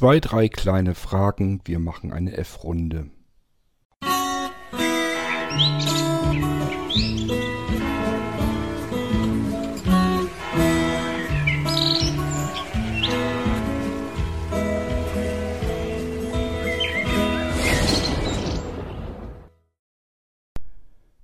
[0.00, 1.60] Zwei, drei kleine Fragen.
[1.66, 3.10] Wir machen eine F-Runde.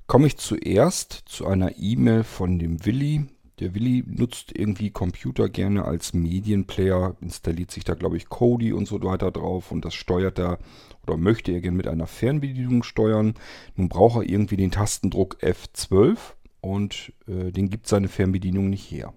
[0.06, 3.24] Komme ich zuerst zu einer E-Mail von dem Willi.
[3.58, 8.86] Der Willi nutzt irgendwie Computer gerne als Medienplayer, installiert sich da, glaube ich, Kodi und
[8.86, 10.58] so weiter drauf und das steuert er
[11.06, 13.34] oder möchte er gerne mit einer Fernbedienung steuern.
[13.74, 16.18] Nun braucht er irgendwie den Tastendruck F12
[16.60, 19.14] und äh, den gibt seine Fernbedienung nicht her.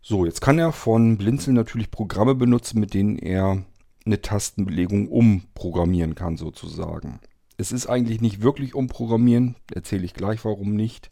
[0.00, 3.64] So, jetzt kann er von Blinzeln natürlich Programme benutzen, mit denen er
[4.06, 7.18] eine Tastenbelegung umprogrammieren kann sozusagen.
[7.56, 11.10] Es ist eigentlich nicht wirklich umprogrammieren, erzähle ich gleich warum nicht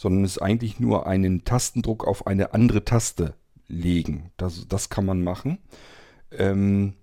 [0.00, 3.34] sondern es ist eigentlich nur einen Tastendruck auf eine andere Taste
[3.68, 4.30] legen.
[4.38, 5.58] Das, das kann man machen.
[6.30, 6.94] Ähm,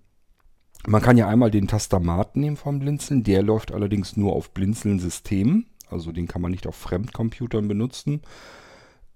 [0.84, 3.22] man kann ja einmal den Tastamat nehmen vom Blinzeln.
[3.22, 5.66] Der läuft allerdings nur auf Blinzeln-Systemen.
[5.88, 8.20] Also den kann man nicht auf Fremdcomputern benutzen.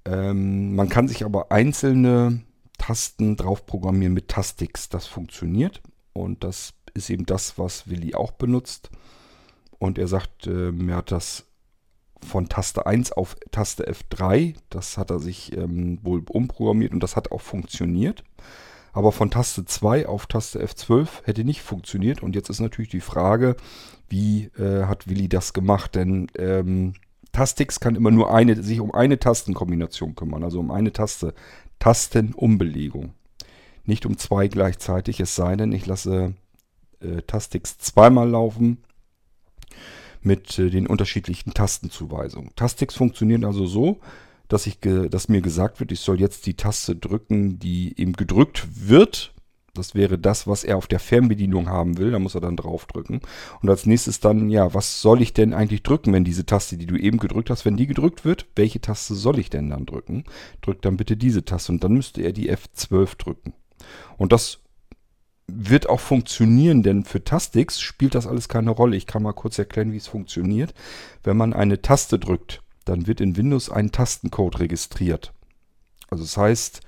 [0.04, 2.42] Ähm, man kann sich aber einzelne
[2.78, 4.90] Tasten drauf programmieren mit Tastix.
[4.90, 5.82] Das funktioniert.
[6.12, 8.90] Und das ist eben das, was Willi auch benutzt.
[9.80, 11.46] Und er sagt, äh, er hat das
[12.24, 14.54] von Taste 1 auf Taste F3.
[14.70, 18.24] Das hat er sich ähm, wohl umprogrammiert und das hat auch funktioniert.
[18.92, 22.22] Aber von Taste 2 auf Taste F12 hätte nicht funktioniert.
[22.22, 23.56] Und jetzt ist natürlich die Frage,
[24.08, 25.94] wie äh, hat Willi das gemacht?
[25.94, 26.94] Denn ähm,
[27.32, 31.34] Tastix kann immer nur eine, sich um eine Tastenkombination kümmern, also um eine Taste.
[31.78, 33.14] Tastenumbelegung.
[33.84, 36.34] Nicht um zwei gleichzeitig, es sei denn, ich lasse
[37.00, 38.78] äh, Tastix zweimal laufen
[40.22, 42.50] mit äh, den unterschiedlichen Tastenzuweisungen.
[42.56, 44.00] Tastix funktioniert also so,
[44.48, 48.66] dass, ich dass mir gesagt wird, ich soll jetzt die Taste drücken, die ihm gedrückt
[48.88, 49.32] wird.
[49.74, 52.10] Das wäre das, was er auf der Fernbedienung haben will.
[52.10, 53.22] Da muss er dann draufdrücken.
[53.62, 56.84] Und als nächstes dann, ja, was soll ich denn eigentlich drücken, wenn diese Taste, die
[56.84, 60.24] du eben gedrückt hast, wenn die gedrückt wird, welche Taste soll ich denn dann drücken?
[60.60, 63.54] Drück dann bitte diese Taste und dann müsste er die F12 drücken.
[64.18, 64.61] Und das
[65.46, 68.96] wird auch funktionieren, denn für Tastix spielt das alles keine Rolle.
[68.96, 70.72] Ich kann mal kurz erklären, wie es funktioniert.
[71.22, 75.32] Wenn man eine Taste drückt, dann wird in Windows ein Tastencode registriert.
[76.10, 76.80] Also das heißt,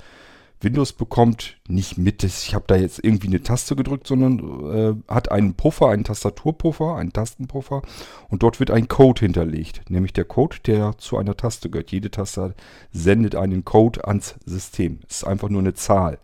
[0.60, 4.38] Windows bekommt nicht mit, ich habe da jetzt irgendwie eine Taste gedrückt, sondern
[4.72, 7.82] äh, hat einen Puffer, einen Tastaturpuffer, einen Tastenpuffer
[8.28, 11.92] und dort wird ein Code hinterlegt, nämlich der Code, der zu einer Taste gehört.
[11.92, 12.54] Jede Taste
[12.92, 15.00] sendet einen Code ans System.
[15.08, 16.18] Es ist einfach nur eine Zahl.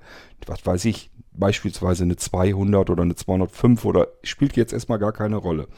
[0.47, 5.37] Was weiß ich, beispielsweise eine 200 oder eine 205 oder spielt jetzt erstmal gar keine
[5.37, 5.69] Rolle.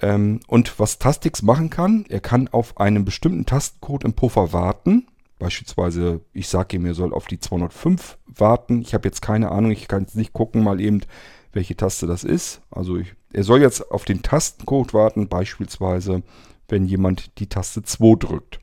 [0.00, 5.06] Ähm, und was Tastix machen kann, er kann auf einen bestimmten Tastencode im Puffer warten.
[5.38, 8.80] Beispielsweise, ich sage ihm, er soll auf die 205 warten.
[8.80, 11.02] Ich habe jetzt keine Ahnung, ich kann jetzt nicht gucken, mal eben,
[11.52, 12.60] welche Taste das ist.
[12.70, 16.22] Also ich, er soll jetzt auf den Tastencode warten, beispielsweise,
[16.68, 18.60] wenn jemand die Taste 2 drückt.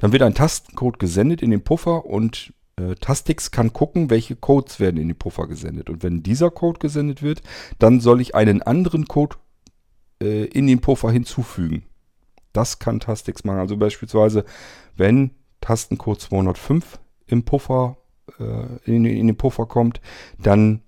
[0.00, 2.52] Dann wird ein Tastencode gesendet in den Puffer und
[3.00, 5.88] Tastix kann gucken, welche Codes werden in die Puffer gesendet.
[5.88, 7.42] Und wenn dieser Code gesendet wird,
[7.78, 9.36] dann soll ich einen anderen Code
[10.22, 11.84] äh, in den Puffer hinzufügen.
[12.52, 13.60] Das kann Tastix machen.
[13.60, 14.44] Also beispielsweise,
[14.96, 17.96] wenn Tastencode 205 im Puffer,
[18.38, 20.00] äh, in, in, den Puffer kommt,
[20.38, 20.82] dann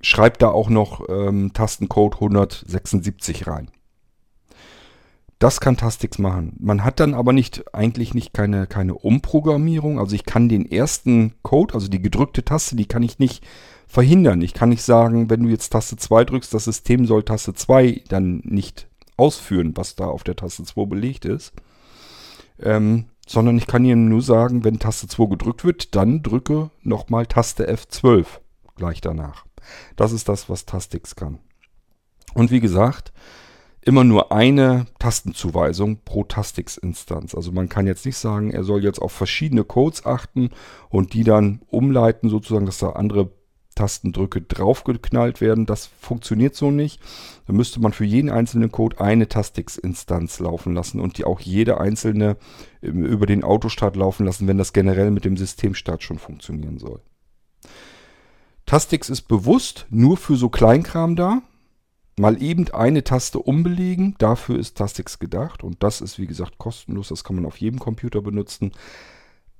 [0.00, 3.70] schreibt da auch noch ähm, Tastencode 176 rein.
[5.42, 6.54] Das kann Tastix machen.
[6.60, 9.98] Man hat dann aber nicht, eigentlich nicht keine, keine Umprogrammierung.
[9.98, 13.44] Also ich kann den ersten Code, also die gedrückte Taste, die kann ich nicht
[13.88, 14.40] verhindern.
[14.40, 18.04] Ich kann nicht sagen, wenn du jetzt Taste 2 drückst, das System soll Taste 2
[18.08, 18.86] dann nicht
[19.16, 21.52] ausführen, was da auf der Taste 2 belegt ist.
[22.60, 27.26] Ähm, sondern ich kann ihm nur sagen, wenn Taste 2 gedrückt wird, dann drücke nochmal
[27.26, 28.26] Taste F12
[28.76, 29.44] gleich danach.
[29.96, 31.40] Das ist das, was Tastix kann.
[32.32, 33.12] Und wie gesagt,
[33.84, 37.34] immer nur eine Tastenzuweisung pro Tastix-Instanz.
[37.34, 40.50] Also man kann jetzt nicht sagen, er soll jetzt auf verschiedene Codes achten
[40.88, 43.30] und die dann umleiten, sozusagen, dass da andere
[43.74, 45.66] Tastendrücke draufgeknallt werden.
[45.66, 47.00] Das funktioniert so nicht.
[47.46, 51.80] Da müsste man für jeden einzelnen Code eine Tastix-Instanz laufen lassen und die auch jede
[51.80, 52.36] einzelne
[52.82, 57.00] ähm, über den Autostart laufen lassen, wenn das generell mit dem Systemstart schon funktionieren soll.
[58.66, 61.42] Tastix ist bewusst nur für so Kleinkram da
[62.22, 64.14] mal eben eine Taste umbelegen.
[64.18, 67.08] Dafür ist Tastix gedacht und das ist wie gesagt kostenlos.
[67.08, 68.72] Das kann man auf jedem Computer benutzen.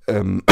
[0.06, 0.42] Ähm,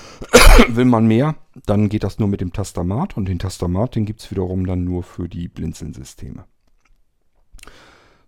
[0.68, 4.20] will man mehr, dann geht das nur mit dem Tastamat und den Tastamat, den gibt
[4.20, 6.44] es wiederum dann nur für die Blinzeln-Systeme.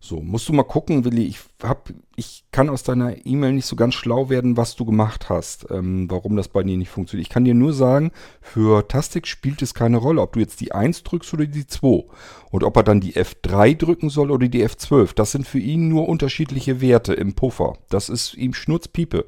[0.00, 1.24] So, musst du mal gucken, Willi.
[1.24, 5.28] Ich, hab, ich kann aus deiner E-Mail nicht so ganz schlau werden, was du gemacht
[5.28, 7.26] hast, ähm, warum das bei dir nicht funktioniert.
[7.26, 10.70] Ich kann dir nur sagen, für Tastik spielt es keine Rolle, ob du jetzt die
[10.70, 12.04] 1 drückst oder die 2.
[12.50, 15.14] Und ob er dann die F3 drücken soll oder die F12.
[15.16, 17.74] Das sind für ihn nur unterschiedliche Werte im Puffer.
[17.88, 19.26] Das ist ihm Schnurzpiepe.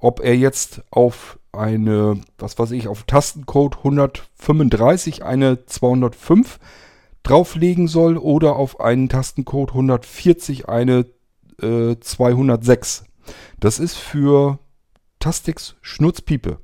[0.00, 6.58] Ob er jetzt auf eine, was weiß ich, auf Tastencode 135 eine 205
[7.22, 11.06] drauflegen soll oder auf einen Tastencode 140 eine
[11.60, 13.04] äh, 206.
[13.60, 14.58] Das ist für
[15.18, 16.58] Tastix Schnurzpiepe.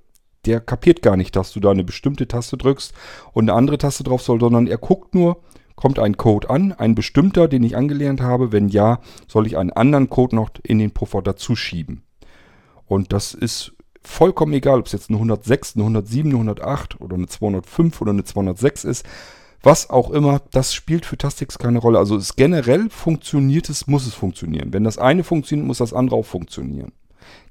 [0.47, 2.93] Der kapiert gar nicht, dass du da eine bestimmte Taste drückst
[3.33, 5.43] und eine andere Taste drauf soll, sondern er guckt nur,
[5.77, 8.51] kommt ein Code an, ein bestimmter, den ich angelernt habe.
[8.51, 12.03] Wenn ja, soll ich einen anderen Code noch in den Puffer dazu schieben.
[12.87, 17.15] Und das ist vollkommen egal, ob es jetzt eine 106, eine 107, eine 108 oder
[17.15, 19.07] eine 205 oder eine 206 ist.
[19.63, 21.99] Was auch immer, das spielt für Tastix keine Rolle.
[21.99, 24.73] Also es generell funktioniert es, muss es funktionieren.
[24.73, 26.93] Wenn das eine funktioniert, muss das andere auch funktionieren.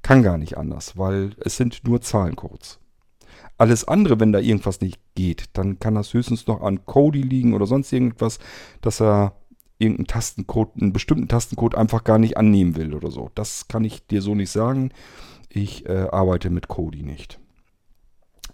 [0.02, 2.80] Kann gar nicht anders, weil es sind nur Zahlencodes.
[3.58, 7.54] Alles andere, wenn da irgendwas nicht geht, dann kann das höchstens noch an Cody liegen
[7.54, 8.40] oder sonst irgendwas,
[8.82, 9.34] dass er
[9.80, 13.32] irgendeinen Tastencode, einen bestimmten Tastencode einfach gar nicht annehmen will oder so.
[13.36, 14.92] Das kann ich dir so nicht sagen.
[15.50, 17.40] Ich äh, arbeite mit Kodi nicht.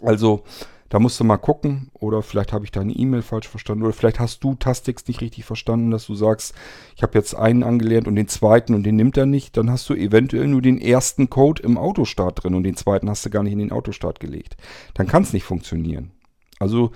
[0.00, 0.44] Also,
[0.88, 1.90] da musst du mal gucken.
[1.94, 3.84] Oder vielleicht habe ich deine E-Mail falsch verstanden.
[3.84, 6.54] Oder vielleicht hast du Tastix nicht richtig verstanden, dass du sagst,
[6.96, 9.56] ich habe jetzt einen angelernt und den zweiten und den nimmt er nicht.
[9.56, 13.24] Dann hast du eventuell nur den ersten Code im Autostart drin und den zweiten hast
[13.24, 14.56] du gar nicht in den Autostart gelegt.
[14.94, 16.12] Dann kann es nicht funktionieren.
[16.60, 16.92] Also,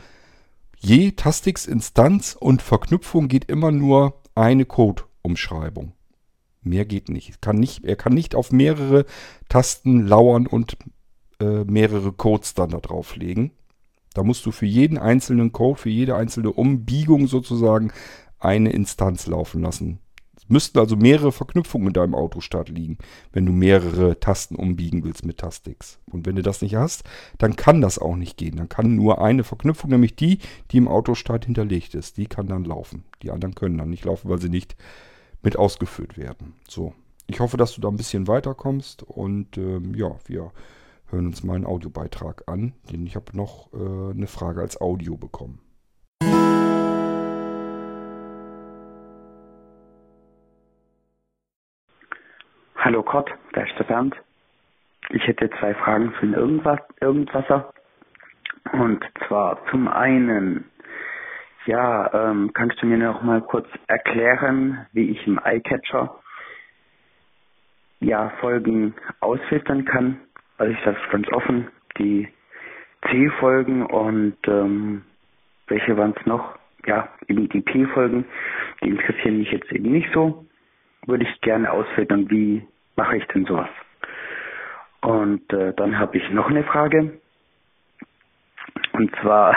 [0.79, 5.93] je Tastix-Instanz und Verknüpfung geht immer nur eine Code-Umschreibung.
[6.63, 7.41] Mehr geht nicht.
[7.41, 7.85] Kann nicht.
[7.85, 9.07] Er kann nicht auf mehrere
[9.49, 10.77] Tasten lauern und
[11.41, 13.53] äh, mehrere Codes dann da drauflegen.
[14.15, 17.93] Da musst du für jeden einzelnen Code, für jede einzelne Umbiegung sozusagen
[18.39, 19.99] eine Instanz laufen lassen.
[20.37, 22.99] Es müssten also mehrere Verknüpfungen in deinem Autostart liegen,
[23.33, 25.99] wenn du mehrere Tasten umbiegen willst mit Tastix.
[26.11, 27.05] Und wenn du das nicht hast,
[27.39, 28.57] dann kann das auch nicht gehen.
[28.57, 30.39] Dann kann nur eine Verknüpfung, nämlich die,
[30.71, 33.05] die im Autostart hinterlegt ist, die kann dann laufen.
[33.23, 34.77] Die anderen können dann nicht laufen, weil sie nicht
[35.43, 36.55] mit ausgeführt werden.
[36.69, 36.95] So,
[37.27, 40.53] ich hoffe, dass du da ein bisschen weiterkommst und ähm, ja, wir
[41.11, 45.17] hören uns mal einen Audiobeitrag an, denn ich habe noch äh, eine Frage als Audio
[45.17, 45.61] bekommen.
[52.77, 54.15] Hallo Kurt, da ist der Bernd.
[55.11, 57.73] Ich hätte zwei Fragen für den Irgendwas, Irgendwasser.
[58.73, 60.71] Und zwar zum einen,
[61.67, 66.19] ja, ähm, kannst du mir noch mal kurz erklären, wie ich im iCatcher
[68.01, 70.21] ja Folgen ausfiltern kann?
[70.59, 71.69] Also ich sage ganz offen,
[71.99, 72.29] die
[73.09, 75.03] C-Folgen und ähm,
[75.69, 76.59] welche waren es noch?
[76.87, 78.25] Ja, eben die P-Folgen,
[78.83, 80.45] die interessieren mich jetzt eben nicht so.
[81.07, 82.67] Würde ich gerne ausfiltern, wie
[82.97, 83.69] mache ich denn sowas?
[85.01, 87.21] Und äh, dann habe ich noch eine Frage.
[88.93, 89.57] Und zwar,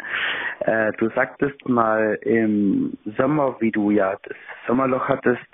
[0.60, 4.36] äh, du sagtest mal im Sommer, wie du ja das
[4.66, 5.46] Sommerloch hattest,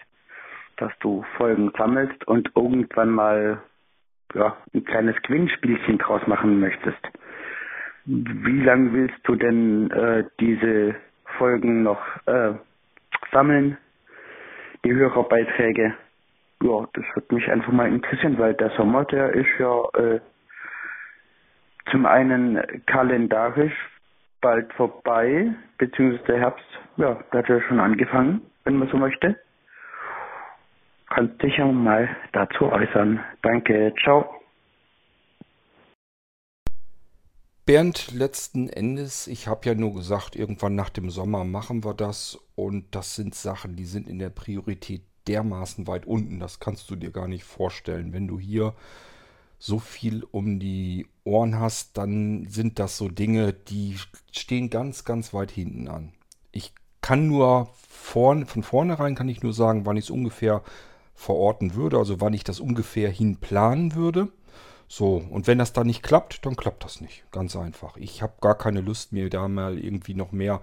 [0.78, 3.62] dass du Folgen sammelst und irgendwann mal
[4.34, 7.00] ja, ein kleines Gewinnspielchen draus machen möchtest.
[8.06, 10.94] Wie lange willst du denn äh, diese
[11.38, 12.54] Folgen noch äh,
[13.32, 13.76] sammeln,
[14.84, 15.94] die Hörerbeiträge?
[16.62, 20.20] Ja, das würde mich einfach mal interessieren, weil der Sommer, der ist ja äh,
[21.90, 23.74] zum einen kalendarisch
[24.40, 29.36] bald vorbei, beziehungsweise der Herbst, ja, der hat ja schon angefangen, wenn man so möchte.
[31.10, 33.20] Kannst dich ja mal dazu äußern.
[33.42, 34.40] Danke, ciao.
[37.66, 42.38] Bernd, letzten Endes, ich habe ja nur gesagt, irgendwann nach dem Sommer machen wir das
[42.54, 46.96] und das sind Sachen, die sind in der Priorität dermaßen weit unten, das kannst du
[46.96, 48.12] dir gar nicht vorstellen.
[48.12, 48.74] Wenn du hier
[49.58, 53.96] so viel um die Ohren hast, dann sind das so Dinge, die
[54.32, 56.12] stehen ganz, ganz weit hinten an.
[56.50, 60.62] Ich kann nur vorn, von vornherein kann ich nur sagen, wann ich es ungefähr
[61.20, 64.28] verorten würde, also wann ich das ungefähr hin planen würde.
[64.88, 67.24] So, und wenn das dann nicht klappt, dann klappt das nicht.
[67.30, 67.98] Ganz einfach.
[67.98, 70.62] Ich habe gar keine Lust, mir da mal irgendwie noch mehr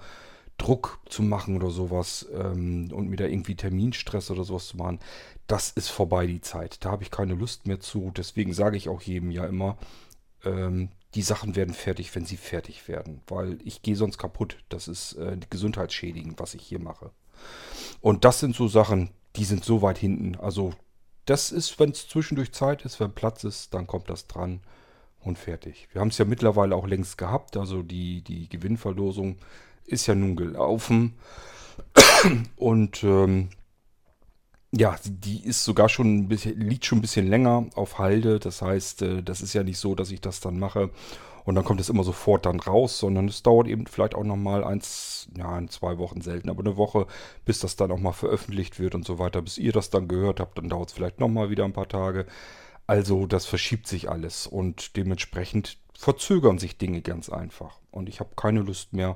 [0.58, 5.00] Druck zu machen oder sowas ähm, und mir da irgendwie Terminstress oder sowas zu machen.
[5.46, 6.84] Das ist vorbei, die Zeit.
[6.84, 8.12] Da habe ich keine Lust mehr zu.
[8.18, 9.78] Deswegen sage ich auch jedem ja immer,
[10.44, 13.22] ähm, die Sachen werden fertig, wenn sie fertig werden.
[13.28, 14.58] Weil ich gehe sonst kaputt.
[14.70, 17.12] Das ist äh, gesundheitsschädigend, was ich hier mache.
[18.02, 20.36] Und das sind so Sachen, die sind so weit hinten.
[20.36, 20.74] Also
[21.25, 24.62] das ist, wenn es zwischendurch Zeit ist, wenn Platz ist, dann kommt das dran
[25.20, 25.88] und fertig.
[25.91, 27.58] Wir haben es ja mittlerweile auch längst gehabt.
[27.58, 29.38] Also die, die Gewinnverlosung
[29.86, 31.15] ist ja nun gelaufen.
[32.56, 33.50] Und ähm,
[34.72, 38.39] Ja, die ist sogar schon ein bisschen, liegt schon ein bisschen länger auf Halde.
[38.39, 40.91] Das heißt, äh, das ist ja nicht so, dass ich das dann mache
[41.48, 44.66] und dann kommt es immer sofort dann raus, sondern es dauert eben vielleicht auch nochmal
[44.66, 47.08] eins, ja, in zwei Wochen selten, aber eine Woche,
[47.46, 49.42] bis das dann auch mal veröffentlicht wird und so weiter.
[49.42, 52.25] Bis ihr das dann gehört habt, dann dauert es vielleicht nochmal wieder ein paar Tage.
[52.86, 57.80] Also das verschiebt sich alles und dementsprechend verzögern sich Dinge ganz einfach.
[57.92, 59.16] Und ich habe keine Lust mehr,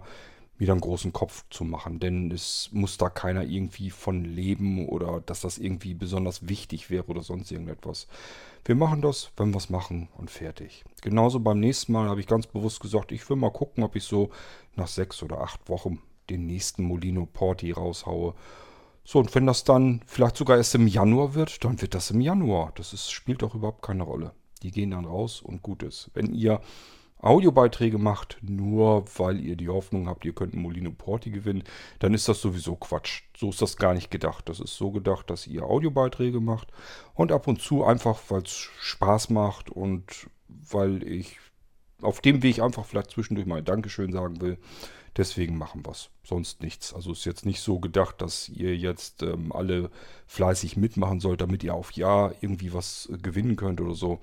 [0.58, 5.20] wieder einen großen Kopf zu machen, denn es muss da keiner irgendwie von leben oder
[5.20, 8.08] dass das irgendwie besonders wichtig wäre oder sonst irgendetwas.
[8.64, 10.84] Wir machen das, wenn wir es machen und fertig.
[11.02, 14.04] Genauso beim nächsten Mal habe ich ganz bewusst gesagt, ich will mal gucken, ob ich
[14.04, 14.30] so
[14.76, 16.00] nach sechs oder acht Wochen
[16.30, 18.36] den nächsten Molino Porti raushaue.
[19.04, 22.22] So, und wenn das dann vielleicht sogar erst im Januar wird, dann wird das im
[22.22, 22.72] Januar.
[22.76, 24.32] Das ist, spielt doch überhaupt keine Rolle.
[24.62, 26.12] Die gehen dann raus und gut ist.
[26.14, 26.62] Wenn ihr
[27.22, 31.64] Audiobeiträge macht, nur weil ihr die Hoffnung habt, ihr könnt Molino Porti gewinnen,
[32.00, 33.24] dann ist das sowieso Quatsch.
[33.38, 34.50] So ist das gar nicht gedacht.
[34.50, 36.70] Das ist so gedacht, dass ihr Audiobeiträge macht
[37.14, 41.38] und ab und zu einfach, weil es Spaß macht und weil ich
[42.02, 44.58] auf dem Weg einfach vielleicht zwischendurch mal Dankeschön sagen will.
[45.18, 46.10] Deswegen machen wir es.
[46.24, 46.94] Sonst nichts.
[46.94, 49.92] Also ist jetzt nicht so gedacht, dass ihr jetzt ähm, alle
[50.26, 54.20] fleißig mitmachen sollt, damit ihr auf Ja irgendwie was äh, gewinnen könnt oder so.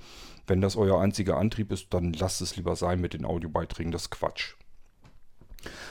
[0.46, 3.92] Wenn das euer einziger Antrieb ist, dann lasst es lieber sein mit den Audiobeiträgen.
[3.92, 4.54] Das ist Quatsch.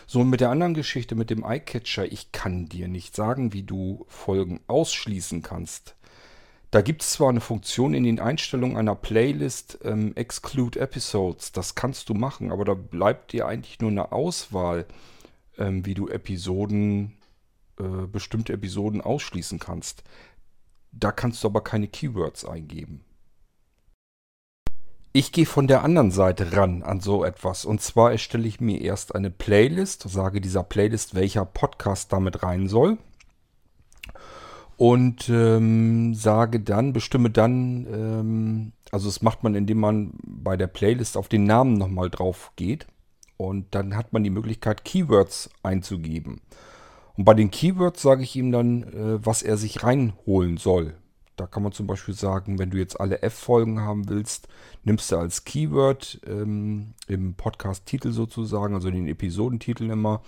[0.08, 3.64] So, und mit der anderen Geschichte mit dem Eyecatcher, ich kann dir nicht sagen, wie
[3.64, 5.96] du Folgen ausschließen kannst.
[6.72, 11.76] Da gibt es zwar eine Funktion in den Einstellungen einer Playlist, ähm, Exclude Episodes, das
[11.76, 14.86] kannst du machen, aber da bleibt dir eigentlich nur eine Auswahl,
[15.58, 17.18] ähm, wie du Episoden,
[17.80, 20.04] äh, bestimmte Episoden ausschließen kannst.
[20.92, 23.06] Da kannst du aber keine Keywords eingeben.
[25.14, 27.66] Ich gehe von der anderen Seite ran an so etwas.
[27.66, 32.68] Und zwar erstelle ich mir erst eine Playlist, sage dieser Playlist, welcher Podcast damit rein
[32.68, 32.98] soll.
[34.78, 40.68] Und ähm, sage dann, bestimme dann, ähm, also das macht man, indem man bei der
[40.68, 42.86] Playlist auf den Namen nochmal drauf geht.
[43.38, 46.42] Und dann hat man die Möglichkeit, Keywords einzugeben.
[47.16, 50.94] Und bei den Keywords sage ich ihm dann, äh, was er sich reinholen soll.
[51.36, 54.48] Da kann man zum Beispiel sagen, wenn du jetzt alle F-Folgen haben willst,
[54.84, 60.22] nimmst du als Keyword ähm, im Podcast-Titel sozusagen, also in den Episodentiteln immer,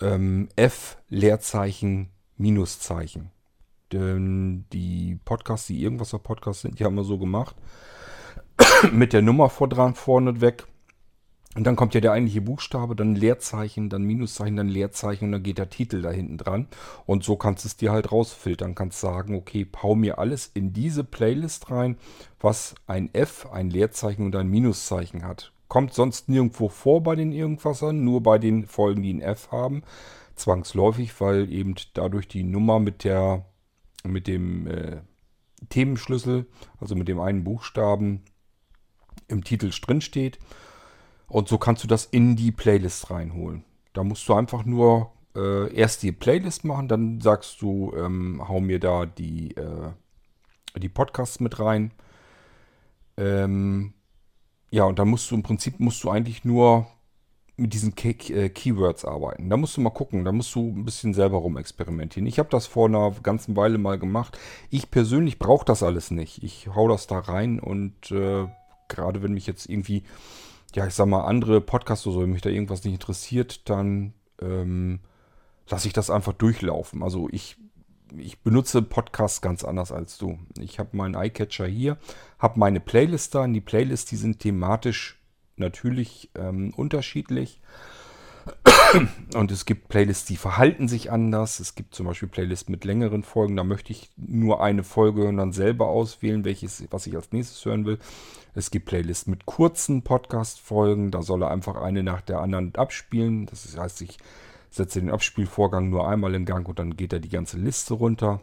[0.00, 3.30] ähm, F, Leerzeichen, Minuszeichen.
[3.92, 7.56] Denn die Podcasts, die irgendwas auf Podcasts sind, die haben wir so gemacht.
[8.92, 10.66] Mit der Nummer vor dran, vorne weg.
[11.56, 15.42] Und dann kommt ja der eigentliche Buchstabe, dann Leerzeichen, dann Minuszeichen, dann Leerzeichen und dann
[15.42, 16.68] geht der Titel da hinten dran.
[17.06, 18.76] Und so kannst du es dir halt rausfiltern.
[18.76, 21.96] Kannst sagen, okay, hau mir alles in diese Playlist rein,
[22.38, 25.52] was ein F, ein Leerzeichen und ein Minuszeichen hat.
[25.66, 29.82] Kommt sonst nirgendwo vor bei den Irgendwassern, nur bei den Folgen, die ein F haben.
[30.36, 33.44] Zwangsläufig, weil eben dadurch die Nummer mit der,
[34.04, 35.00] mit dem äh,
[35.68, 36.46] Themenschlüssel,
[36.80, 38.22] also mit dem einen Buchstaben
[39.28, 40.38] im Titel drin steht.
[41.26, 43.64] Und so kannst du das in die Playlist reinholen.
[43.92, 48.60] Da musst du einfach nur äh, erst die Playlist machen, dann sagst du, ähm, hau
[48.60, 49.92] mir da die, äh,
[50.76, 51.92] die Podcasts mit rein.
[53.16, 53.94] Ähm,
[54.70, 56.86] ja, und dann musst du im Prinzip musst du eigentlich nur
[57.60, 59.48] mit diesen Key äh, Keywords arbeiten.
[59.50, 62.26] Da musst du mal gucken, da musst du ein bisschen selber rumexperimentieren.
[62.26, 64.38] Ich habe das vor einer ganzen Weile mal gemacht.
[64.70, 66.42] Ich persönlich brauche das alles nicht.
[66.42, 68.46] Ich hau das da rein und äh,
[68.88, 70.02] gerade wenn mich jetzt irgendwie
[70.74, 74.12] ja, ich sag mal, andere Podcasts oder so, wenn mich da irgendwas nicht interessiert, dann
[74.40, 75.00] ähm,
[75.68, 77.02] lasse ich das einfach durchlaufen.
[77.02, 77.56] Also ich,
[78.16, 80.38] ich benutze Podcasts ganz anders als du.
[80.58, 81.98] Ich habe meinen Eyecatcher hier,
[82.38, 83.44] habe meine Playlist da.
[83.44, 85.19] Und die Playlists, die sind thematisch
[85.60, 87.60] natürlich ähm, unterschiedlich.
[89.34, 91.60] Und es gibt Playlists, die verhalten sich anders.
[91.60, 93.56] Es gibt zum Beispiel Playlists mit längeren Folgen.
[93.56, 97.64] Da möchte ich nur eine Folge und dann selber auswählen, welches, was ich als nächstes
[97.64, 97.98] hören will.
[98.54, 101.10] Es gibt Playlists mit kurzen Podcast-Folgen.
[101.10, 103.46] Da soll er einfach eine nach der anderen abspielen.
[103.46, 104.18] Das heißt, ich
[104.70, 108.40] setze den Abspielvorgang nur einmal in Gang und dann geht er die ganze Liste runter.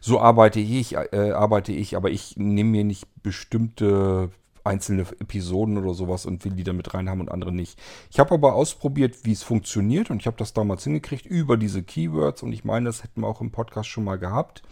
[0.00, 4.30] So arbeite ich, äh, arbeite ich, aber ich nehme mir nicht bestimmte
[4.64, 7.78] einzelne Episoden oder sowas und will die da mit rein haben und andere nicht.
[8.10, 11.82] Ich habe aber ausprobiert, wie es funktioniert und ich habe das damals hingekriegt über diese
[11.82, 14.62] Keywords und ich meine, das hätten wir auch im Podcast schon mal gehabt.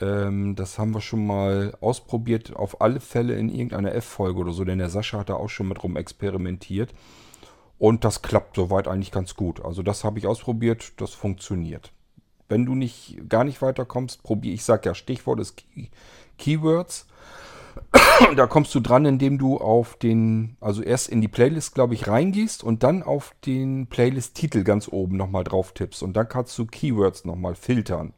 [0.00, 4.64] Ähm, das haben wir schon mal ausprobiert, auf alle Fälle in irgendeiner F-Folge oder so,
[4.64, 6.94] denn der Sascha hat da auch schon mit rum experimentiert.
[7.78, 9.64] Und das klappt soweit eigentlich ganz gut.
[9.64, 11.92] Also das habe ich ausprobiert, das funktioniert.
[12.48, 15.88] Wenn du nicht gar nicht weiterkommst, probier, ich sage ja Stichwort ist Key
[16.38, 17.06] Keywords.
[18.36, 22.08] da kommst du dran, indem du auf den, also erst in die Playlist, glaube ich,
[22.08, 26.02] reingehst und dann auf den Playlist-Titel ganz oben nochmal drauf tippst.
[26.02, 28.12] Und dann kannst du Keywords nochmal filtern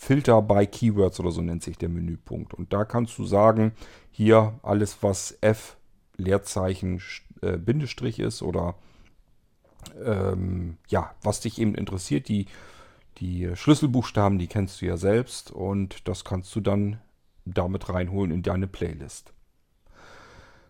[0.00, 2.54] Filter by Keywords oder so nennt sich der Menüpunkt.
[2.54, 3.72] Und da kannst du sagen,
[4.10, 5.76] hier alles, was F,
[6.16, 7.02] Leerzeichen,
[7.42, 8.76] äh, Bindestrich ist oder
[10.02, 12.46] ähm, ja, was dich eben interessiert, die,
[13.18, 16.98] die Schlüsselbuchstaben, die kennst du ja selbst und das kannst du dann
[17.44, 19.32] damit reinholen in deine Playlist.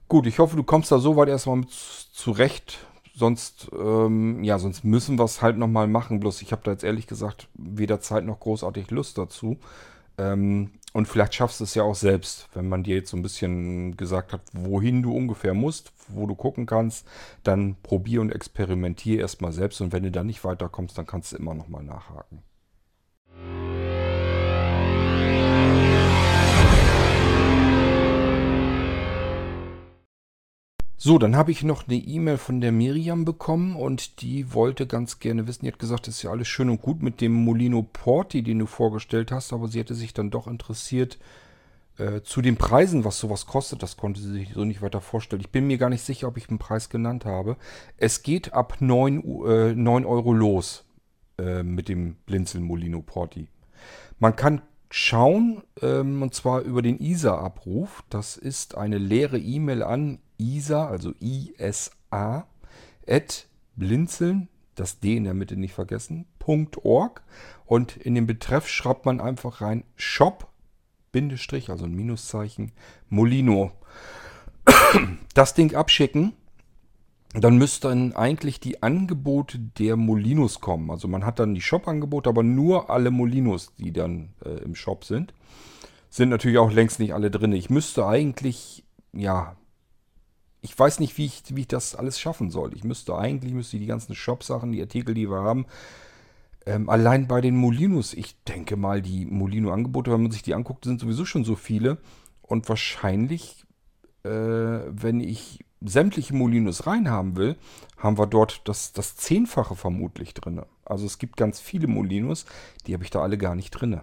[0.09, 2.87] Gut, ich hoffe, du kommst da soweit erstmal mit zurecht.
[3.15, 6.21] Sonst, ähm, ja, sonst müssen wir es halt nochmal machen.
[6.21, 9.59] Bloß ich habe da jetzt ehrlich gesagt weder Zeit noch großartig Lust dazu.
[10.19, 13.23] Ähm, und vielleicht schaffst du es ja auch selbst, wenn man dir jetzt so ein
[13.23, 17.07] bisschen gesagt hat, wohin du ungefähr musst, wo du gucken kannst,
[17.45, 21.37] dann probier und experimentier erstmal selbst und wenn du dann nicht weiterkommst, dann kannst du
[21.37, 22.43] immer nochmal nachhaken.
[31.03, 35.19] So, dann habe ich noch eine E-Mail von der Miriam bekommen und die wollte ganz
[35.19, 37.83] gerne wissen, die hat gesagt, das ist ja alles schön und gut mit dem Molino
[37.91, 41.19] Porti, den du vorgestellt hast, aber sie hätte sich dann doch interessiert
[41.97, 43.83] äh, zu den Preisen, was sowas kostet.
[43.83, 45.41] Das konnte sie sich so nicht weiter vorstellen.
[45.41, 47.57] Ich bin mir gar nicht sicher, ob ich einen Preis genannt habe.
[47.97, 50.85] Es geht ab 9, äh, 9 Euro los
[51.39, 53.49] äh, mit dem Blinzeln Molino Porti.
[54.19, 54.61] Man kann
[54.91, 58.03] schauen, ähm, und zwar über den ISA-Abruf.
[58.11, 62.47] Das ist eine leere E-Mail an ISA, also ISA,
[63.07, 66.27] at blinzeln, das D in der Mitte nicht vergessen,
[66.83, 67.23] .org.
[67.67, 70.49] Und in den Betreff schreibt man einfach rein Shop,
[71.13, 72.73] Bindestrich, also ein Minuszeichen,
[73.09, 73.73] Molino.
[75.35, 76.35] Das Ding abschicken
[77.33, 80.91] dann müssten eigentlich die Angebote der Molinos kommen.
[80.91, 85.05] Also man hat dann die Shop-Angebote, aber nur alle Molinos, die dann äh, im Shop
[85.05, 85.33] sind,
[86.09, 87.53] sind natürlich auch längst nicht alle drin.
[87.53, 89.57] Ich müsste eigentlich, ja,
[90.61, 92.75] ich weiß nicht, wie ich, wie ich das alles schaffen soll.
[92.75, 95.67] Ich müsste eigentlich, müsste die ganzen Shop-Sachen, die Artikel, die wir haben,
[96.67, 100.85] ähm, allein bei den Molinos, ich denke mal, die Molino-Angebote, wenn man sich die anguckt,
[100.85, 101.99] sind sowieso schon so viele.
[102.43, 103.65] Und wahrscheinlich,
[104.25, 107.57] äh, wenn ich sämtliche Molinos reinhaben will,
[107.97, 110.63] haben wir dort das, das Zehnfache vermutlich drin.
[110.85, 112.45] Also es gibt ganz viele Molinos,
[112.87, 114.01] die habe ich da alle gar nicht drin.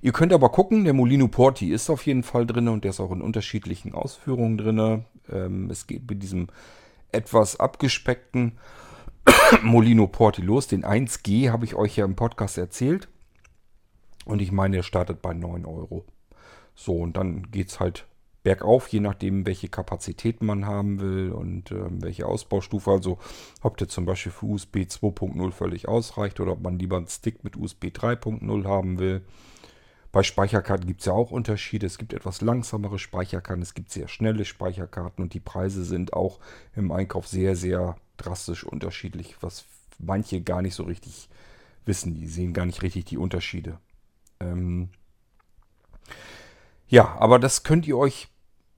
[0.00, 3.00] Ihr könnt aber gucken, der Molino Porti ist auf jeden Fall drin und der ist
[3.00, 5.04] auch in unterschiedlichen Ausführungen drin.
[5.30, 6.48] Ähm, es geht mit diesem
[7.12, 8.58] etwas abgespeckten
[9.62, 10.66] Molino Porti los.
[10.66, 13.08] Den 1G habe ich euch ja im Podcast erzählt.
[14.24, 16.04] Und ich meine, der startet bei 9 Euro.
[16.74, 18.06] So, und dann geht es halt
[18.42, 22.90] bergauf, je nachdem, welche Kapazität man haben will und äh, welche Ausbaustufe.
[22.90, 23.18] Also
[23.60, 27.44] ob der zum Beispiel für USB 2.0 völlig ausreicht oder ob man lieber einen Stick
[27.44, 29.22] mit USB 3.0 haben will.
[30.10, 31.86] Bei Speicherkarten gibt es ja auch Unterschiede.
[31.86, 36.38] Es gibt etwas langsamere Speicherkarten, es gibt sehr schnelle Speicherkarten und die Preise sind auch
[36.74, 39.64] im Einkauf sehr, sehr drastisch unterschiedlich, was
[39.98, 41.30] manche gar nicht so richtig
[41.86, 42.14] wissen.
[42.14, 43.78] Die sehen gar nicht richtig die Unterschiede.
[44.40, 44.90] Ähm
[46.88, 48.28] ja, aber das könnt ihr euch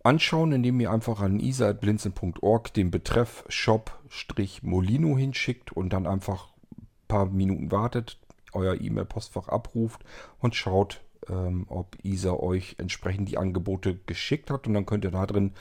[0.04, 7.26] anschauen, indem ihr einfach an isa.blinzen.org den Betreff Shop-Molino hinschickt und dann einfach ein paar
[7.26, 8.18] Minuten wartet,
[8.52, 10.04] euer E-Mail-Postfach abruft
[10.38, 14.66] und schaut, ähm, ob ISA euch entsprechend die Angebote geschickt hat.
[14.66, 15.52] Und dann könnt ihr da drin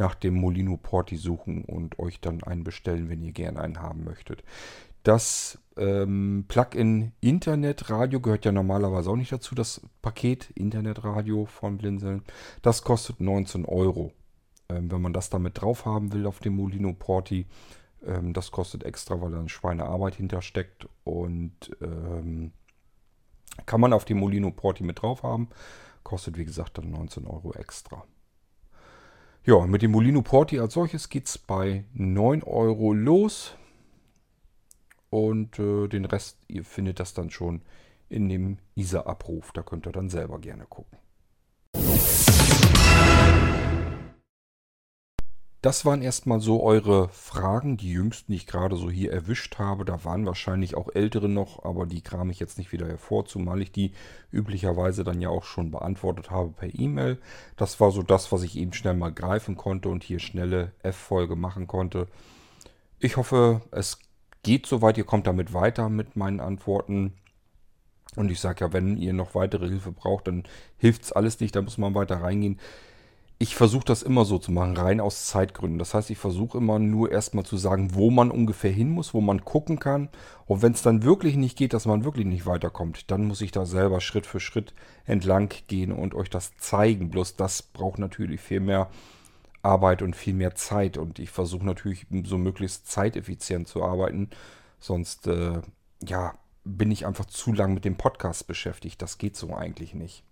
[0.00, 4.02] nach dem Molino Porti suchen und euch dann einen bestellen, wenn ihr gerne einen haben
[4.02, 4.42] möchtet.
[5.02, 12.22] Das ähm, Plugin Internetradio gehört ja normalerweise auch nicht dazu, das Paket Internetradio von Blinzeln.
[12.62, 14.12] Das kostet 19 Euro.
[14.70, 17.46] Ähm, wenn man das damit drauf haben will auf dem Molino Porti,
[18.04, 22.52] ähm, das kostet extra, weil da eine Schweinearbeit hintersteckt und ähm,
[23.66, 25.50] kann man auf dem Molino Porti mit drauf haben.
[26.04, 28.04] Kostet wie gesagt dann 19 Euro extra.
[29.44, 33.56] Ja, mit dem Molino Porti als solches geht es bei 9 Euro los.
[35.08, 37.62] Und äh, den Rest, ihr findet das dann schon
[38.10, 39.52] in dem ISA-Abruf.
[39.52, 40.98] Da könnt ihr dann selber gerne gucken.
[45.62, 49.84] Das waren erstmal so eure Fragen, die jüngsten, die ich gerade so hier erwischt habe.
[49.84, 53.60] Da waren wahrscheinlich auch ältere noch, aber die kram ich jetzt nicht wieder hervor, zumal
[53.60, 53.92] ich die
[54.32, 57.18] üblicherweise dann ja auch schon beantwortet habe per E-Mail.
[57.56, 61.36] Das war so das, was ich eben schnell mal greifen konnte und hier schnelle F-Folge
[61.36, 62.06] machen konnte.
[62.98, 63.98] Ich hoffe, es
[64.42, 67.12] geht soweit, ihr kommt damit weiter mit meinen Antworten.
[68.16, 70.44] Und ich sage ja, wenn ihr noch weitere Hilfe braucht, dann
[70.78, 72.58] hilft es alles nicht, da muss man weiter reingehen.
[73.42, 75.78] Ich versuche das immer so zu machen, rein aus Zeitgründen.
[75.78, 79.22] Das heißt, ich versuche immer nur erstmal zu sagen, wo man ungefähr hin muss, wo
[79.22, 80.10] man gucken kann.
[80.44, 83.50] Und wenn es dann wirklich nicht geht, dass man wirklich nicht weiterkommt, dann muss ich
[83.50, 84.74] da selber Schritt für Schritt
[85.06, 87.08] entlang gehen und euch das zeigen.
[87.08, 88.90] Bloß das braucht natürlich viel mehr
[89.62, 90.98] Arbeit und viel mehr Zeit.
[90.98, 94.28] Und ich versuche natürlich so möglichst zeiteffizient zu arbeiten.
[94.80, 95.62] Sonst, äh,
[96.06, 99.00] ja, bin ich einfach zu lang mit dem Podcast beschäftigt.
[99.00, 100.24] Das geht so eigentlich nicht.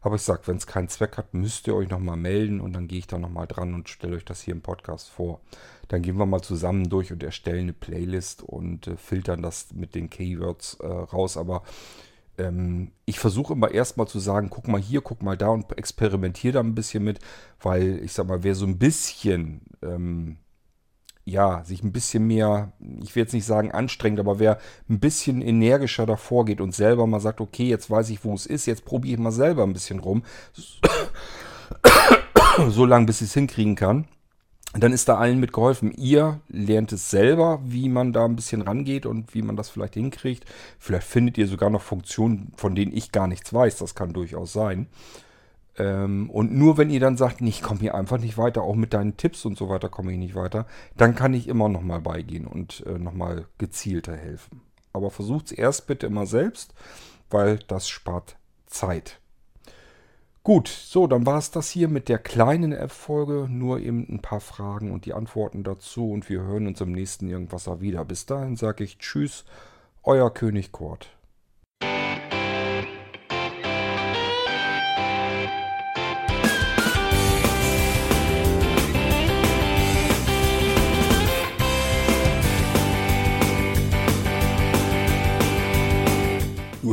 [0.00, 2.88] Aber ich sage, wenn es keinen Zweck hat, müsst ihr euch nochmal melden und dann
[2.88, 5.40] gehe ich da nochmal dran und stelle euch das hier im Podcast vor.
[5.88, 9.94] Dann gehen wir mal zusammen durch und erstellen eine Playlist und äh, filtern das mit
[9.94, 11.36] den Keywords äh, raus.
[11.36, 11.62] Aber
[12.38, 16.54] ähm, ich versuche immer erstmal zu sagen, guck mal hier, guck mal da und experimentiere
[16.54, 17.20] da ein bisschen mit,
[17.60, 20.38] weil ich sag mal, wer so ein bisschen ähm,
[21.26, 24.58] ja, sich ein bisschen mehr, ich will jetzt nicht sagen anstrengend, aber wer
[24.88, 28.46] ein bisschen energischer davor geht und selber mal sagt, okay, jetzt weiß ich, wo es
[28.46, 30.22] ist, jetzt probiere ich mal selber ein bisschen rum,
[32.68, 34.06] so lange, bis ich es hinkriegen kann,
[34.72, 35.92] dann ist da allen mitgeholfen.
[35.92, 39.94] Ihr lernt es selber, wie man da ein bisschen rangeht und wie man das vielleicht
[39.94, 40.44] hinkriegt.
[40.78, 43.78] Vielleicht findet ihr sogar noch Funktionen, von denen ich gar nichts weiß.
[43.78, 44.86] Das kann durchaus sein.
[45.78, 48.94] Ähm, und nur wenn ihr dann sagt, ich komme hier einfach nicht weiter, auch mit
[48.94, 52.46] deinen Tipps und so weiter komme ich nicht weiter, dann kann ich immer nochmal beigehen
[52.46, 54.62] und äh, nochmal gezielter helfen.
[54.92, 56.74] Aber versucht es erst bitte immer selbst,
[57.30, 58.36] weil das spart
[58.66, 59.20] Zeit.
[60.46, 63.48] Gut, so, dann war es das hier mit der kleinen App-Folge.
[63.50, 66.12] Nur eben ein paar Fragen und die Antworten dazu.
[66.12, 68.04] Und wir hören uns im nächsten Irgendwasser wieder.
[68.04, 69.44] Bis dahin sage ich Tschüss,
[70.04, 71.15] euer König Kurt.